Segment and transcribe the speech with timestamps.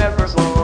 [0.00, 0.59] universal.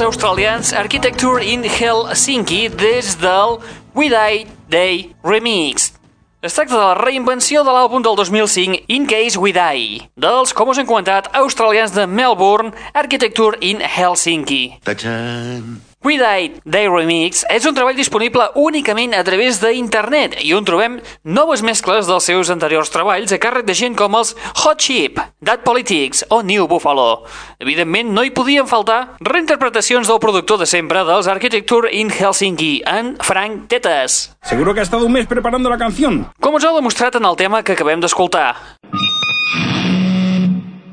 [0.00, 3.58] Australians Architecture in Helsinki des del
[3.94, 5.92] We Die Day Remix.
[6.40, 10.72] Es tracta de la reinvenció de l'àlbum del 2005 In Case We Die, dels, com
[10.72, 14.80] us hem comentat, australians de Melbourne Architecture in Helsinki.
[14.84, 15.80] Tachan.
[15.84, 20.94] We Die Day Remix és un treball disponible únicament a través d'internet i on trobem
[21.28, 24.32] noves mescles dels seus anteriors treballs a càrrec de gent com els
[24.64, 27.26] Hot Chip, That Politics o New Buffalo.
[27.60, 33.18] Evidentment, no hi podien faltar reinterpretacions del productor de sempre dels Architecture in Helsinki, en
[33.20, 34.38] Frank Tetas.
[34.40, 36.24] Seguro que ha estado un mes preparando la canción.
[36.40, 38.56] Com us ha demostrat en el tema que acabem d'escoltar.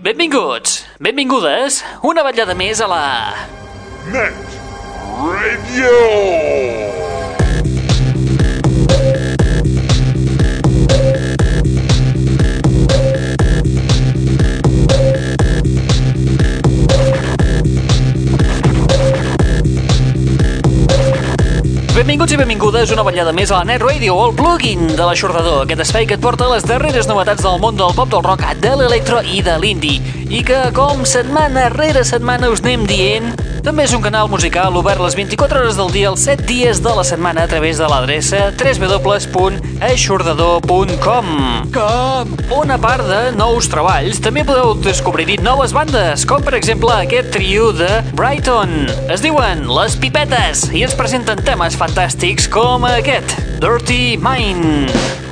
[0.04, 3.04] Benvinguts, benvingudes, una vetllada més a la...
[4.12, 4.57] Net
[5.18, 5.90] Radio.
[21.96, 25.82] Benvinguts i benvingudes una vetllada més a la Net Radio, el plugin de l'aixordador, aquest
[25.88, 29.26] espai que et porta les darreres novetats del món del pop, del rock, de l'electro
[29.26, 30.17] i de l'indie.
[30.28, 33.30] I que, com setmana rere setmana us anem dient,
[33.64, 36.92] també és un canal musical obert les 24 hores del dia, els 7 dies de
[36.98, 41.26] la setmana a través de l'adreça www.aixordador.com
[41.72, 42.36] Com?
[42.60, 47.32] On a part de nous treballs, també podeu descobrir noves bandes, com per exemple aquest
[47.36, 48.88] trio de Brighton.
[49.12, 53.32] Es diuen Les Pipetes i ens presenten temes fantàstics com aquest,
[53.64, 55.27] Dirty Mind.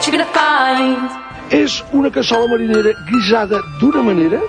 [0.00, 1.10] What you're gonna find.
[1.50, 4.40] És una cassola marinera guisada d'una manera...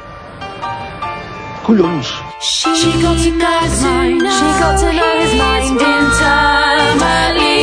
[1.65, 2.07] Collons!
[2.39, 7.57] She got to know his mind, she got to know his mind intimately.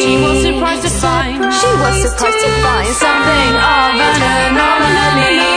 [0.00, 5.48] She was surprised to find, she was surprised to find something of an anomaly.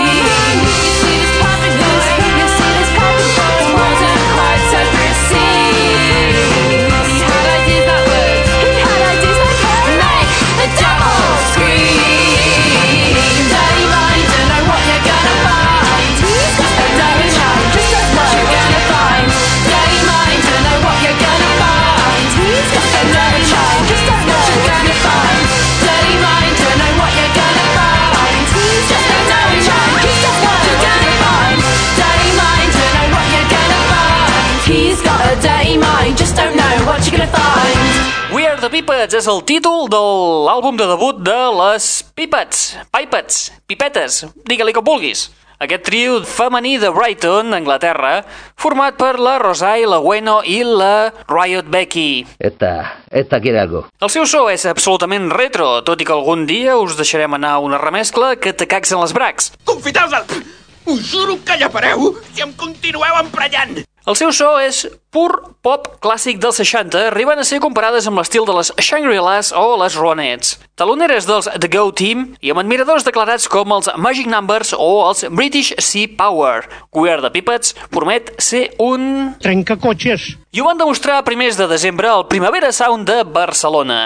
[39.12, 40.00] Pipets és el títol de
[40.48, 45.26] l'àlbum de debut de les Pipets, Pipets, Pipetes, digue-li com vulguis.
[45.60, 48.22] Aquest trio femení de Brighton, Anglaterra,
[48.56, 52.24] format per la Rosai, la Bueno i la Riot Becky.
[52.40, 53.84] Esta, esta quiere algo.
[54.00, 57.84] El seu so és absolutament retro, tot i que algun dia us deixarem anar una
[57.84, 59.52] remescla que te cacs en les bracs.
[59.68, 60.52] Confiteu-vos el...
[60.88, 63.84] Us juro que llapareu si em continueu emprenyant!
[64.10, 64.80] El seu so és
[65.14, 65.30] pur
[65.62, 69.94] pop clàssic dels 60, arribant a ser comparades amb l'estil de les Shangri-Las o les
[70.00, 70.56] Ronettes.
[70.74, 75.22] Taloneres dels The Go Team i amb admiradors declarats com els Magic Numbers o els
[75.30, 76.66] British Sea Power.
[76.98, 79.36] We Are The Pippets promet ser un...
[79.46, 80.32] Trencacotxes.
[80.50, 84.02] I ho van demostrar a primers de desembre al Primavera Sound de Barcelona.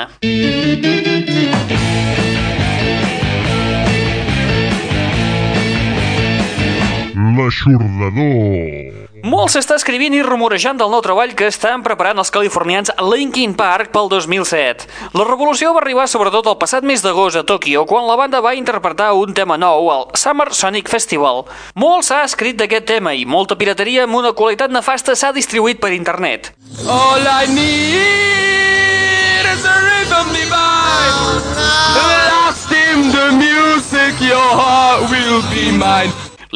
[7.35, 9.04] L'aixordador.
[9.25, 13.89] Molt s'està escrivint i rumorejant del nou treball que estan preparant els californians Linkin Park
[13.95, 14.85] pel 2007.
[15.17, 18.53] La revolució va arribar sobretot el passat mes d'agost a Tòquio, quan la banda va
[18.53, 21.41] interpretar un tema nou al Summer Sonic Festival.
[21.73, 25.95] Molt s'ha escrit d'aquest tema i molta pirateria amb una qualitat nefasta s'ha distribuït per
[25.97, 26.51] internet.
[26.85, 31.17] All I need is a rhythm divine.
[32.29, 36.13] Lost in the music, your heart will be mine.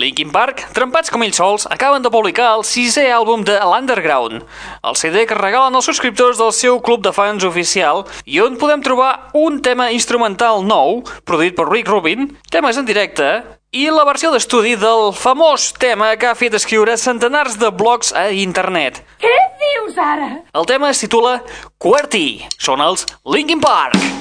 [0.10, 4.42] Linkin Park, trempats com ells sols, acaben de publicar el sisè àlbum de l'Underground,
[4.82, 8.82] el CD que regalen els subscriptors del seu club de fans oficial i on podem
[8.82, 13.30] trobar un tema instrumental nou, produït per Rick Rubin, temes en directe,
[13.70, 18.32] i la versió d'estudi del famós tema que ha fet escriure centenars de blogs a
[18.34, 19.04] internet.
[19.22, 20.32] Què dius ara?
[20.58, 21.38] El tema es titula
[21.78, 22.50] QWERTY.
[22.58, 24.19] Són els Linkin Park.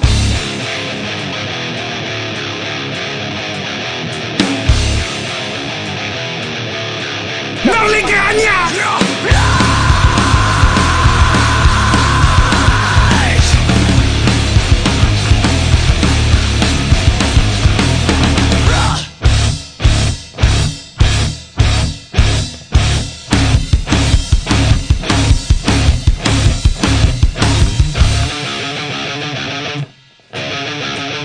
[7.79, 8.73] ¡No le engañas!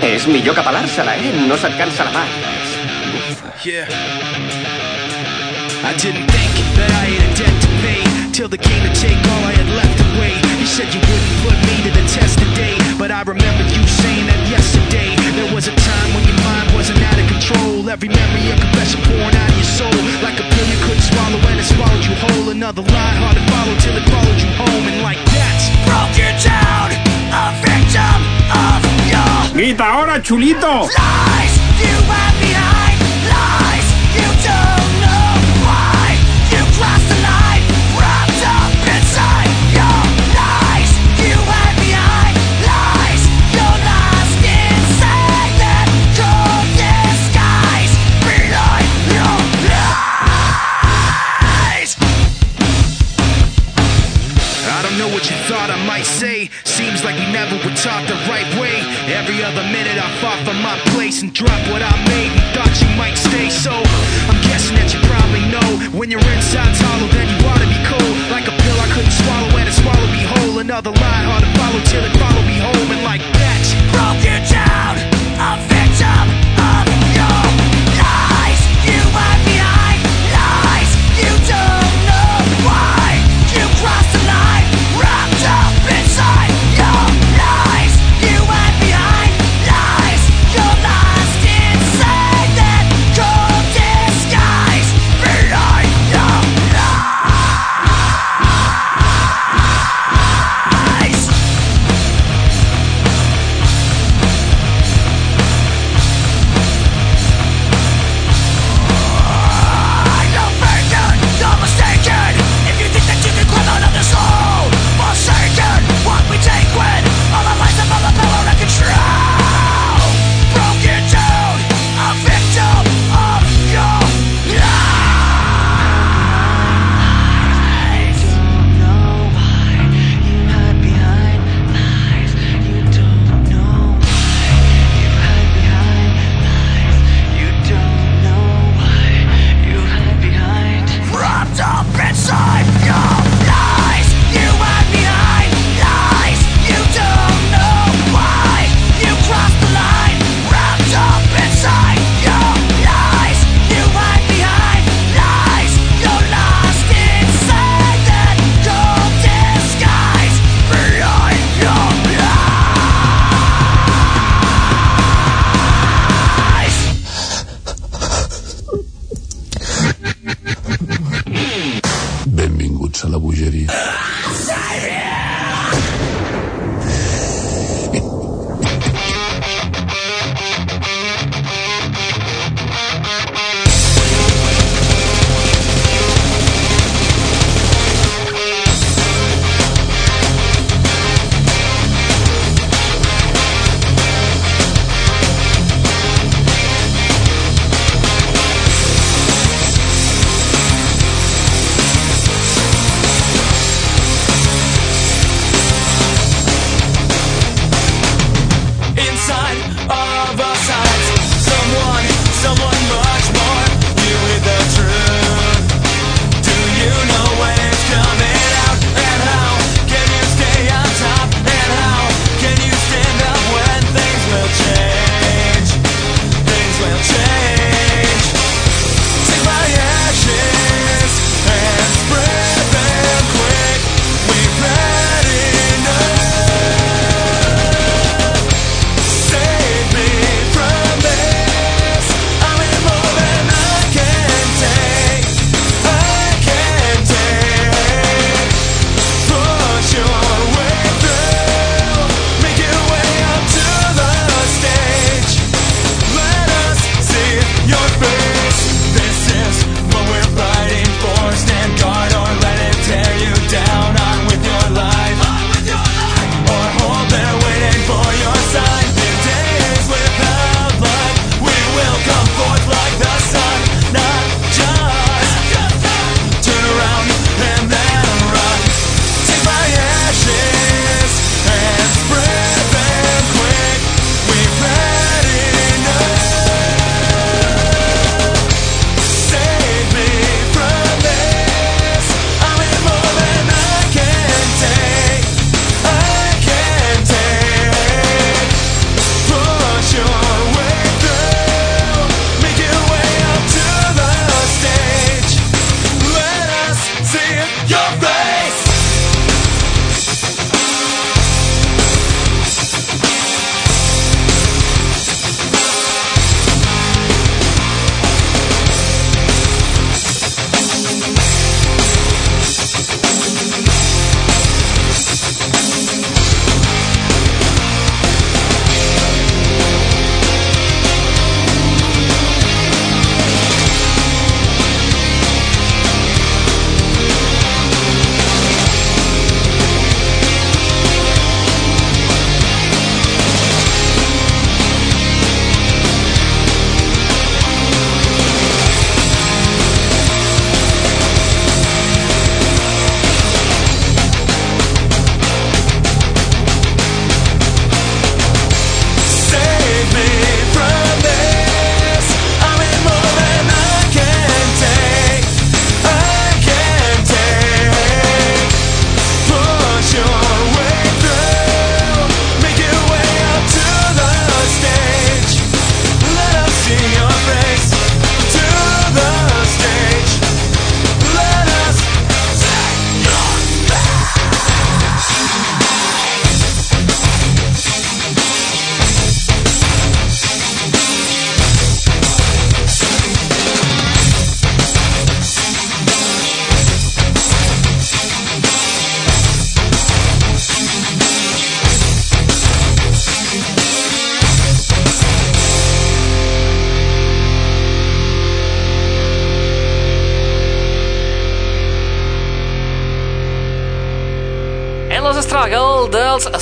[0.01, 1.33] És millor que pelar-se-la, eh?
[1.49, 2.25] No se't cansa la mà.
[3.65, 4.44] Yeah.
[5.85, 8.01] I didn't think that I had a debt to pay
[8.33, 10.33] till the came to take all I had left away.
[10.57, 14.25] You said you wouldn't put me to the test today, but I remember you saying
[14.25, 15.13] that yesterday.
[15.37, 17.85] There was a time when your mind wasn't out of control.
[17.85, 21.37] Every memory a confession pouring out of your soul, like a pill you couldn't swallow
[21.53, 22.49] and it swallowed you whole.
[22.49, 26.33] Another lie hard to follow till it followed you home, and like that broke you
[26.41, 26.97] down,
[27.29, 28.19] a victim
[28.57, 30.89] of your ¡Grita ahora, chulito!
[30.89, 31.53] lies.
[31.77, 32.97] You were behind
[33.29, 33.87] lies.
[34.17, 34.94] You don't
[59.45, 62.73] Every other minute I fought for my place and dropped what I made and thought
[62.81, 63.53] you might stay.
[63.53, 67.69] So I'm guessing that you probably know when your inside's hollow, then you ought to
[67.69, 68.15] be cold.
[68.33, 70.57] Like a pill I couldn't swallow and it swallowed me whole.
[70.65, 72.14] Another lie hard to follow till it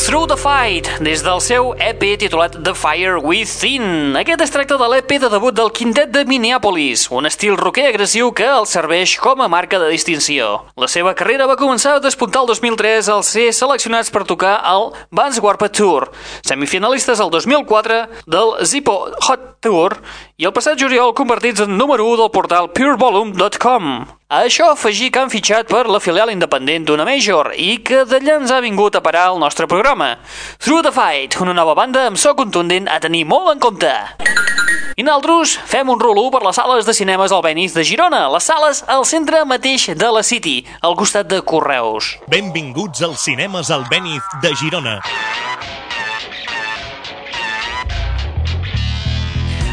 [0.04, 4.18] Through the Fight, des del seu EP titulat The Fire Within.
[4.20, 8.34] Aquest es tracta de l'EP de debut del quintet de Minneapolis, un estil rocker agressiu
[8.36, 10.66] que els serveix com a marca de distinció.
[10.76, 14.89] La seva carrera va començar a despuntar el 2003 al ser seleccionats per tocar al
[15.08, 16.10] Vans Warped Tour,
[16.44, 18.98] semifinalistes el 2004 del Zippo
[19.30, 20.02] Hot Tour
[20.36, 23.96] i el passat juliol convertits en número 1 del portal purevolume.com.
[24.34, 28.39] A això afegir que han fitxat per la filial independent d'una major i que d'allà
[28.39, 30.08] ens ha vingut a parar el nostre programa.
[30.58, 33.91] Through the Fight, una nova banda amb so contundent a tenir molt en compte.
[34.98, 38.50] I nosaltres fem un rulo per les sales de cinemes al Benis de Girona, les
[38.50, 42.15] sales al centre mateix de la City, al costat de Correus.
[42.26, 44.98] Benvinguts als cinemes Albéniz de Girona.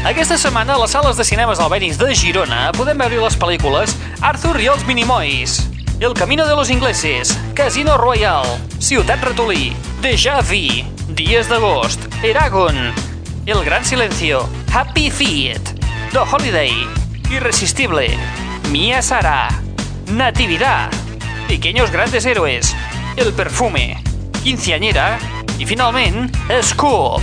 [0.01, 3.91] Aquesta setmana a les sales de cinemes Albéniz de Girona podem veure les pel·lícules
[4.25, 5.59] Arthur i els Minimois,
[6.01, 10.81] El Camino de los Ingleses, Casino Royale, Ciutat Ratolí, Deja Vu,
[11.13, 12.81] Dies d'agost, Eragon,
[13.45, 14.41] El Gran Silencio,
[14.73, 15.69] Happy Feet,
[16.09, 16.73] The Holiday,
[17.29, 18.09] Irresistible,
[18.71, 19.49] Mia Sara,
[20.09, 20.89] Natividad,
[21.47, 22.75] Pequeños Grandes Héroes,
[23.17, 24.01] El Perfume,
[24.41, 25.19] Quinceañera
[25.59, 26.31] i finalment
[26.65, 27.21] Scoop.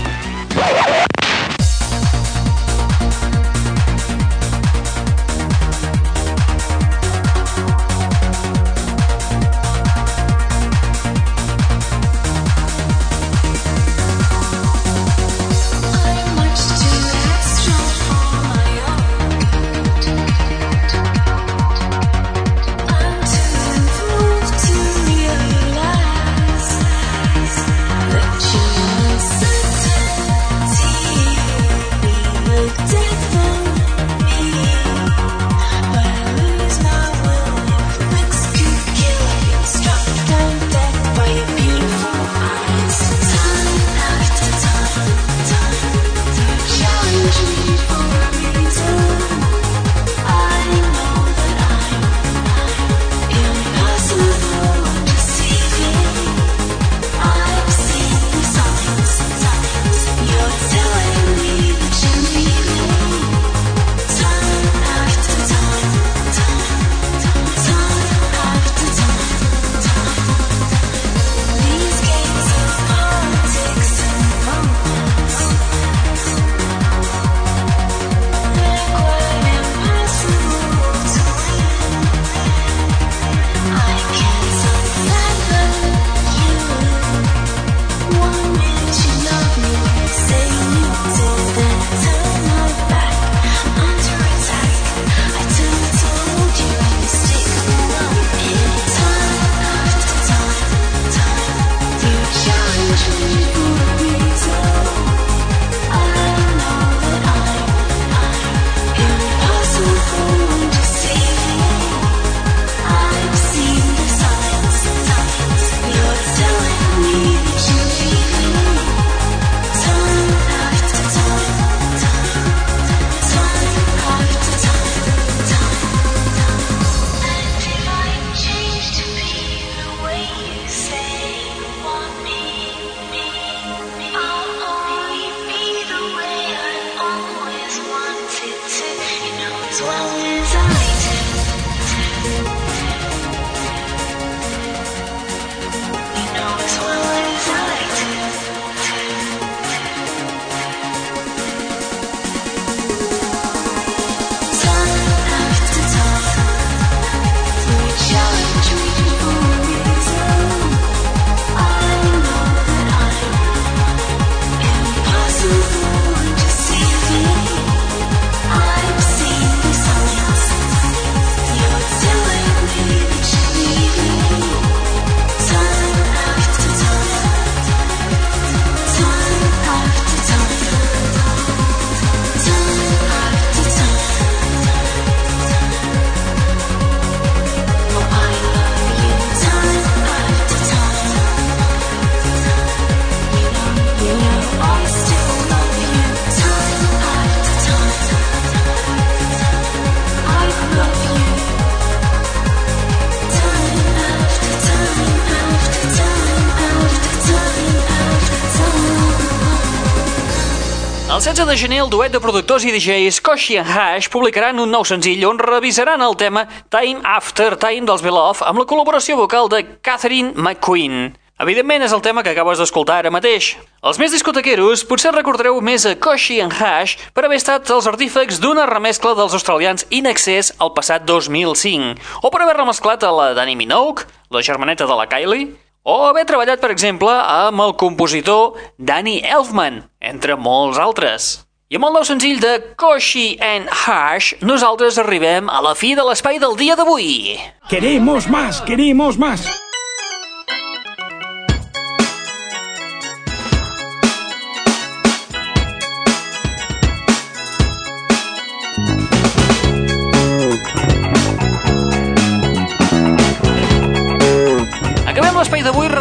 [211.18, 214.70] El 16 de gener, el duet de productors i DJs Koshi and Hash publicaran un
[214.70, 219.50] nou senzill on revisaran el tema Time After Time dels Beloff amb la col·laboració vocal
[219.50, 221.16] de Catherine McQueen.
[221.42, 223.56] Evidentment és el tema que acabes d'escoltar ara mateix.
[223.82, 228.38] Els més discotequeros potser recordareu més a Koshi and Hash per haver estat els artífecs
[228.38, 233.32] d'una remescla dels australians In Excess el passat 2005, o per haver remesclat a la
[233.34, 235.56] Dani Minogue, la germaneta de la Kylie,
[235.88, 241.28] o haver treballat, per exemple, amb el compositor Danny Elfman, entre molts altres.
[241.68, 246.04] I amb el nou senzill de Koshi and Hash, nosaltres arribem a la fi de
[246.04, 247.36] l'espai del dia d'avui.
[247.68, 249.48] Queremos más, queremos más.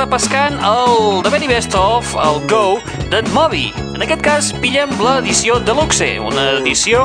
[0.08, 2.80] Repescant el The Very Best of, el Go,
[3.12, 3.74] d'en Moby.
[3.92, 7.02] En aquest cas, pillem l'edició Deluxe, una edició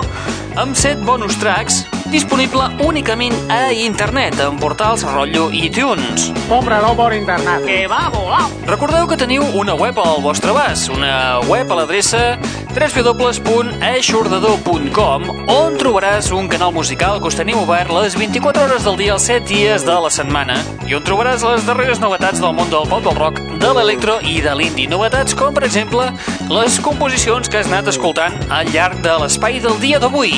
[0.60, 1.80] amb 7 bonus tracks
[2.12, 6.28] disponible únicament a internet, en portals rotllo iTunes.
[6.46, 7.64] Cómpralo por internet.
[7.66, 8.44] Que va volar!
[8.68, 12.36] Recordeu que teniu una web al vostre abast, una web a l'adreça
[12.72, 15.20] www.aixordador.com
[15.52, 19.26] on trobaràs un canal musical que us tenim obert les 24 hores del dia, els
[19.28, 20.56] 7 dies de la setmana
[20.88, 24.40] i on trobaràs les darreres novetats del món del pop, del rock, de l'electro i
[24.44, 24.88] de l'indie.
[24.88, 26.04] Novetats com, per exemple,
[26.48, 30.32] les composicions que has anat escoltant al llarg de l'espai del dia d'avui.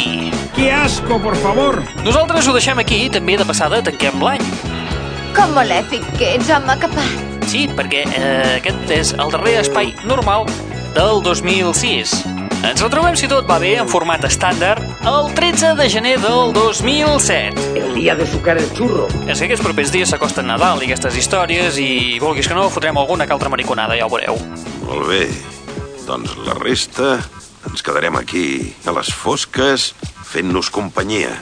[0.56, 1.82] ¡Qué asco, por favor!
[2.04, 4.42] Nosaltres ho deixem aquí, també de passada tanquem l'any.
[5.34, 7.10] Com malèfic que ets, home capat.
[7.50, 10.46] Sí, perquè eh, aquest és el darrer espai normal
[10.94, 12.14] del 2006.
[12.64, 17.64] Ens retrobem, si tot va bé, en format estàndard, el 13 de gener del 2007.
[17.76, 19.08] El día de sucar el churro.
[19.26, 22.96] És que aquests propers dies s'acosten Nadal i aquestes històries i, vulguis que no, fotrem
[22.96, 24.38] alguna que altra mariconada, ja ho veureu.
[24.86, 25.26] Molt bé.
[26.06, 27.18] Doncs la resta
[27.68, 29.92] ens quedarem aquí, a les fosques,
[30.30, 31.34] fent-nos companyia.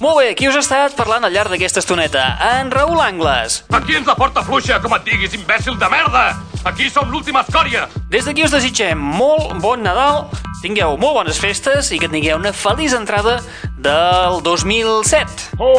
[0.00, 2.24] Molt bé, qui us ha estat parlant al llarg d'aquesta estoneta?
[2.56, 3.62] En Raül Angles.
[3.74, 6.28] Aquí ens la porta fluixa, com et diguis, imbècil de merda!
[6.64, 7.84] Aquí som l'última escòria!
[8.08, 10.30] Des d'aquí us desitgem molt bon Nadal,
[10.62, 13.34] tingueu molt bones festes i que tingueu una feliç entrada
[13.76, 15.60] del 2007.
[15.60, 15.72] Ho,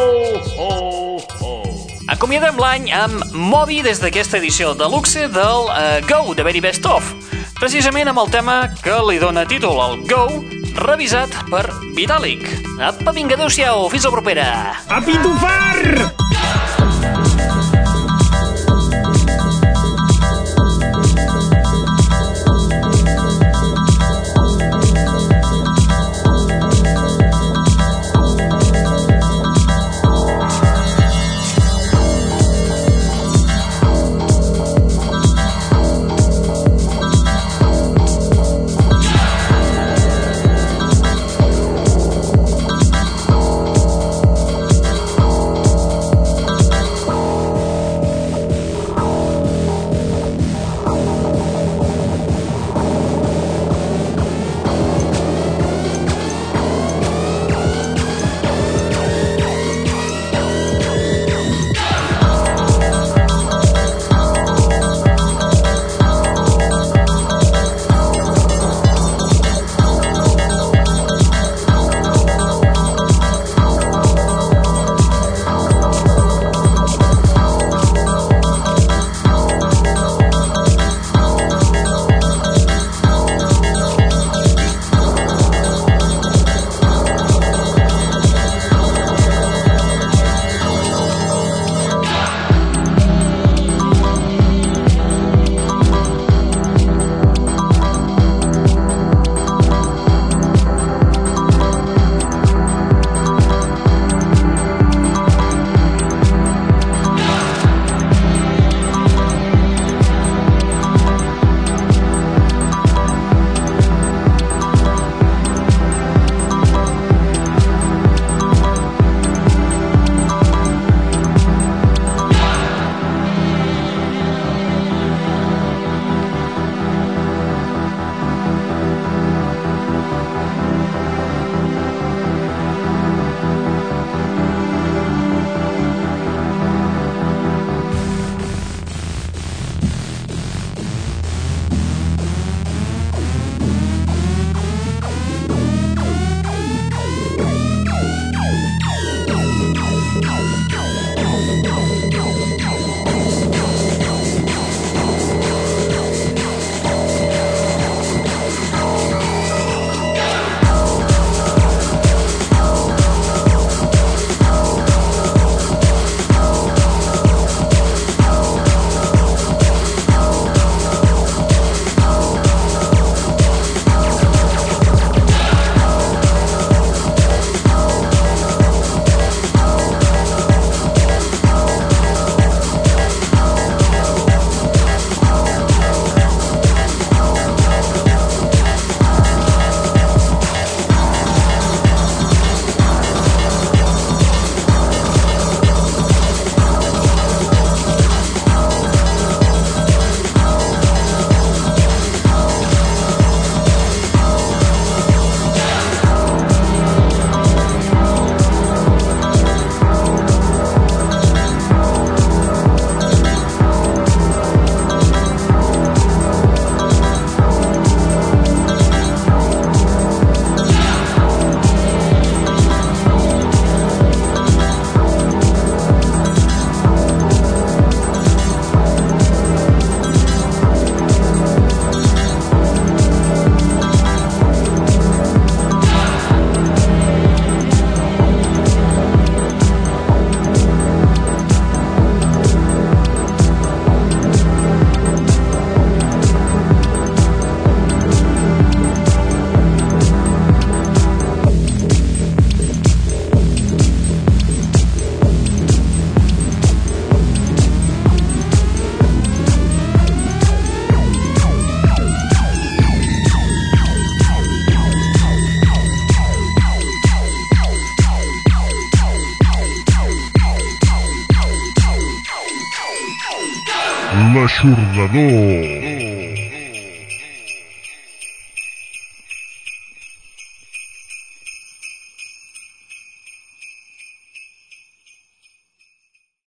[0.62, 0.70] ho,
[1.42, 1.54] ho.
[2.14, 6.86] Acomiadem l'any amb Moby des d'aquesta edició de luxe del uh, Go, de Very Best
[6.86, 7.10] Of.
[7.58, 10.28] Precisament amb el tema que li dona títol al Go,
[10.86, 11.66] revisat per
[11.98, 12.46] Vitalik.
[12.78, 14.46] Apa, vinga, adeu-siau, fins la propera.
[14.86, 16.05] ¡A pitufar!